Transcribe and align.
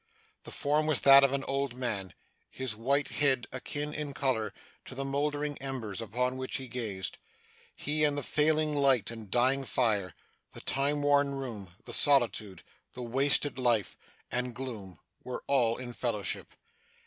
The 0.45 0.51
form 0.51 0.87
was 0.87 1.01
that 1.01 1.23
of 1.23 1.31
an 1.31 1.43
old 1.43 1.75
man, 1.75 2.15
his 2.49 2.75
white 2.75 3.09
head 3.09 3.45
akin 3.51 3.93
in 3.93 4.15
colour 4.15 4.51
to 4.85 4.95
the 4.95 5.05
mouldering 5.05 5.61
embers 5.61 6.01
upon 6.01 6.37
which 6.37 6.57
he 6.57 6.67
gazed. 6.67 7.19
He, 7.75 8.03
and 8.03 8.17
the 8.17 8.23
failing 8.23 8.73
light 8.73 9.11
and 9.11 9.29
dying 9.29 9.63
fire, 9.63 10.15
the 10.53 10.61
time 10.61 11.03
worn 11.03 11.35
room, 11.35 11.75
the 11.85 11.93
solitude, 11.93 12.63
the 12.93 13.03
wasted 13.03 13.59
life, 13.59 13.95
and 14.31 14.55
gloom, 14.55 14.97
were 15.23 15.43
all 15.45 15.77
in 15.77 15.93
fellowship. 15.93 16.55